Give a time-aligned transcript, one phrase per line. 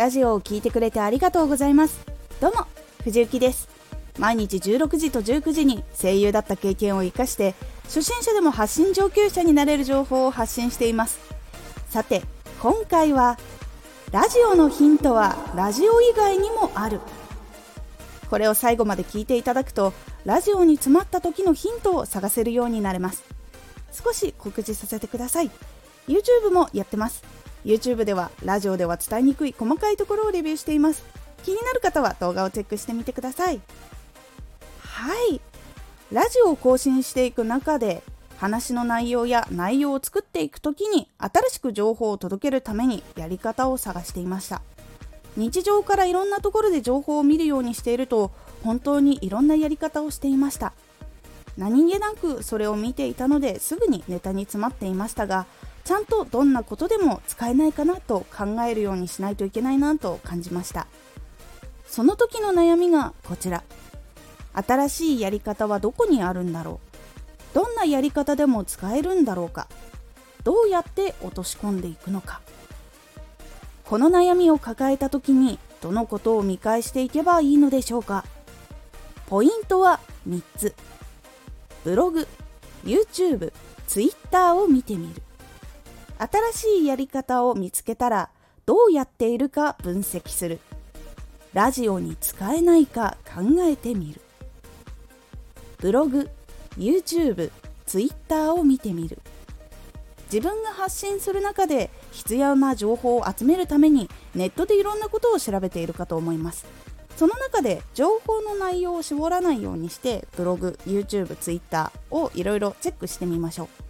[0.00, 2.00] ラジオを聴いてくれてありがとうございます。
[2.40, 2.64] どうも
[3.04, 3.68] 藤幸です。
[4.18, 11.20] 毎日16時と19時に声優だった経験を生かして初心者でも発信上級者になれる情報を発信しています。
[11.90, 12.22] さて
[12.62, 13.38] 今回は
[14.10, 17.00] ラジオのヒントはラジオ以外にもある。
[18.30, 19.92] これを最後まで聞いていただくと
[20.24, 23.22] ラジオに詰まった時のヒントを探せるようになれます。
[23.92, 25.50] 少し告知させてください。
[26.08, 27.22] YouTube もやってます。
[27.64, 31.04] YouTube ではラジオでは伝えにくい細かいところをレビューしています。
[31.44, 33.60] 気になる方は動画をチェックしてみてください。
[34.80, 35.40] はい。
[36.12, 38.02] ラジオを更新していく中で
[38.38, 44.62] 話の内容や内容を作っていく時に新しく情報を届けるためにやり方を探していました。
[45.36, 48.32] 日常からいろんなところで情報を見るようにしていると
[48.64, 50.72] 本当にいろんなやり方をしていました。
[51.56, 55.46] 何気なくそれを見ていたのですぐにネタに詰まっていましたが
[55.90, 60.86] ちゃんとどんなことでも使えないかなと考えるようにしないといけないなと感じました。
[61.88, 63.64] その時の悩みがこちら。
[64.52, 66.78] 新しいやり方はどこにあるんだろ
[67.52, 67.54] う。
[67.56, 69.66] どんなやり方でも使えるんだろうか。
[70.44, 72.40] どうやって落とし込んでいくのか。
[73.84, 78.24] この悩みを抱えた時にどのことを見返していけばいいのでしょうか。
[79.26, 80.72] ポイントは3つ。
[81.82, 82.28] ブログ
[82.84, 83.52] YouTube
[83.88, 85.20] Twitter を見てみる。
[86.20, 88.28] 新しいやり方を見つけたら
[88.66, 90.60] どうやっているか分析する。
[91.54, 94.20] ラジオに使えないか考えてみる。
[95.78, 96.28] ブログ
[96.76, 97.50] YouTube
[97.86, 99.18] Twitter を見てみる。
[100.30, 106.66] 自分が発信する中で必要な情報を集めるためにネットでいろんなことを調べているかと思います。
[107.16, 113.89] その中で情報の内容を絞らないようにしてブログ YouTube Twitter をいろいろチェックしてみましょう。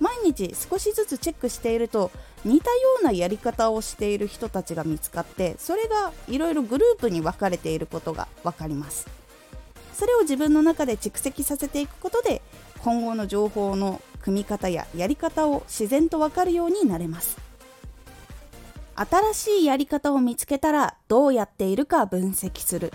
[0.00, 2.10] 毎日少しずつチェックしていると
[2.44, 9.06] 似たようなやり方をしている人たちが見つかってそれがいろいろグループに分かれていることが分かります。
[9.92, 12.40] それを自分の中で蓄積させていくことで
[12.84, 17.36] 今後の情報の組み方ややり方を自然と分かるようになれます。
[18.94, 22.92] 新しいやり方を見つけたらどうやっているか分析する。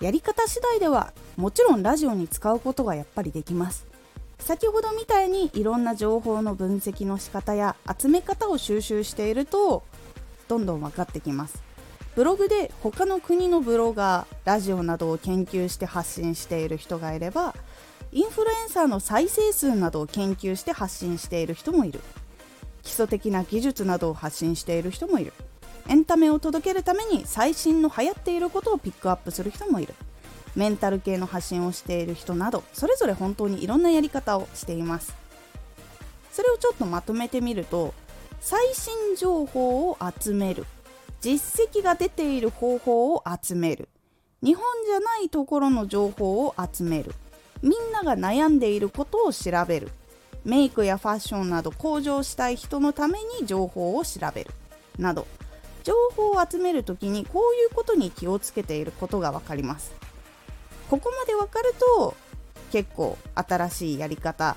[0.00, 3.93] やり方次第ではもちろんラジオに使うことがやっぱりできます。
[4.38, 9.82] 先ほどみたいにいろんな情報の分析の仕方や集め方を収集していると
[10.48, 11.62] どんどん分かってきます。
[12.14, 17.56] ブログで他の国のブロガーラジオなどを研究して発信している人がいれば
[18.12, 22.00] インフルエンサーの再生数などを研究して発信している人もいる。
[22.84, 25.32] 基礎的な技術などを発信している人もいる。
[25.88, 29.94] エンタメを届けるために最新の流行っていることをピックアップする人もいる。
[30.56, 35.14] メンタル系の発信をしている人などそれぞれ本当にいろんなやり方をしています。
[36.32, 37.94] それをちょっとまとめてみると
[38.40, 40.66] 最新情報を集める。
[41.20, 43.88] 実績が出ている方法を集める。
[44.42, 47.14] 日本じゃないところの情報を集める。
[47.62, 49.90] みんなが悩んでいることを調べる。
[50.44, 54.50] メイクやファッションなど向上したい人のために情報を調べる。
[54.98, 55.26] など
[55.82, 59.94] 情報を集めるときにこういうことに気をつけていることが分かります。
[60.90, 62.14] ここまで分かると
[62.72, 64.56] 結構新しいやり方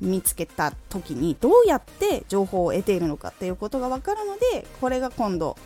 [0.00, 5.56] 見つけた時にどうやって情報を得ているのかっていうことが分かるのでこれが今度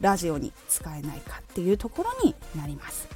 [0.00, 3.08] ラジオに使えないかっていうところになります。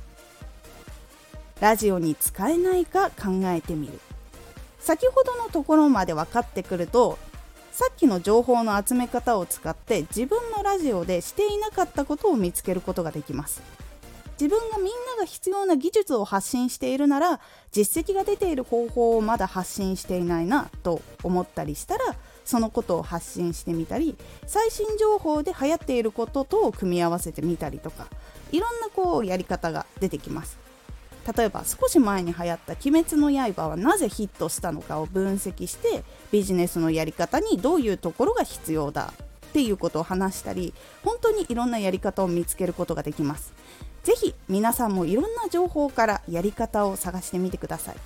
[1.60, 4.00] ラジオに使えないか考えてみる。
[4.78, 7.18] 先ほどのところまで分かってくると
[7.70, 13.62] さっきの情報の集め方を使って自分のラジオでしていなかったことを見つけることができます。
[14.40, 17.40] 自分がみんなが必要な技術を発信しているなら
[17.72, 28.06] 実績が出ている方法をまだ発信していないなと思ったりしたらそのことを発信してみたり最新情報で流行っていることとを組み合わせてみたりとか
[28.50, 30.58] いろんなこうやり方が出てきます。
[31.36, 36.02] 例えば少し前に流行った「鬼滅の刃」はなぜヒットしたのかを分析して
[36.32, 39.12] ビジネスのやり方にどういうところが必要だ
[39.50, 40.72] っていうことを話したり
[41.04, 43.52] 本当にいろんなやり方を見つけることができます。
[44.02, 47.96] ぜひ皆さんもいろんな情報からやり方を探してみてください。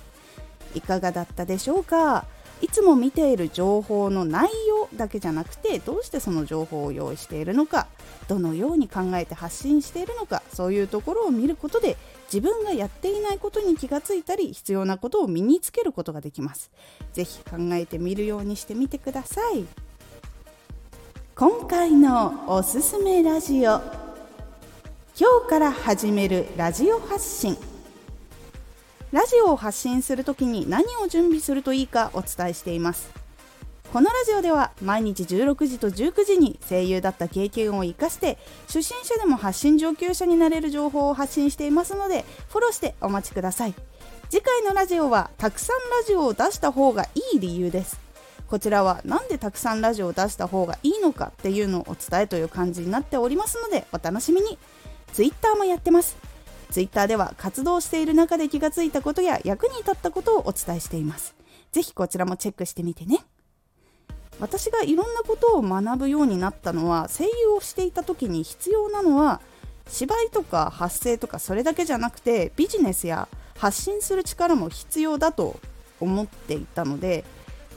[0.75, 2.25] いかがだったでしょうか？
[2.61, 7.87] いつも見ている情報の内容だけじゃなくてどうしてその情報を用意しているのか？
[8.27, 10.41] どのように考えて発信しているのか？
[10.53, 11.97] そういうところを見ることで
[12.31, 16.71] 自分がやっていないことに気がついたり必要なことを身につけることができます。
[17.13, 19.65] ぜひ考えてみるようにしてみてください。
[21.35, 24.04] 今回のおすすめラジオ。
[25.17, 27.55] 今日から始めるラジオ発信。
[29.13, 33.09] ラジオを発信するときに何を準備するといいかお伝えしています。
[33.93, 43.73] このラジオでは毎日16時と19時に声優だった経験を生かして初心者でも発信上級者になれる情報を発信していますのでフォローしてお待ちください。
[44.29, 47.97] 次回のラジオはたくさんラジオを出した方がいい理由です。
[48.49, 54.57] こちらは何でたくさんラジオを出した方がいいのかっていうのをお伝えという感じになっておりますのでお楽しみに。
[55.15, 56.17] Twitter もやってます。
[56.71, 61.35] Twitter では活動している中で気がついたことや役に立ったことをお伝えしています。
[61.71, 63.19] ぜひこちらもチェックしてみてね。
[64.41, 69.39] 私がいろんなことを学ぶようになったのは声優をしていた時に必要なのは
[69.87, 75.61] 芝居とか発声とかそれだけじゃなくてビジネスや発信する力も必要だと
[76.01, 77.23] 思っていたので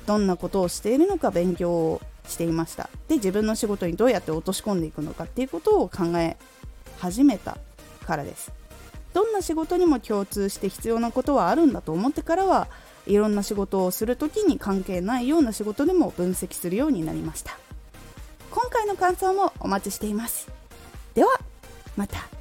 [0.06, 2.90] どんなことをしているのか勉強をしていました。
[3.06, 6.36] で自分の仕事にどうやって落とし込んでいくのかっていうことを考え
[6.98, 7.58] 始めた
[8.06, 8.52] からです。
[9.14, 12.68] どんな仕事にも共通して必要なことはあるんだと思ってからは
[13.06, 17.58] いろんな仕事をする時に関係ないような仕事でも分析するようになりました。
[18.50, 20.48] 今回の感想もお待ちしています。
[21.14, 21.30] では
[21.96, 22.37] また。